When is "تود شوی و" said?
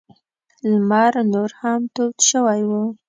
1.95-2.71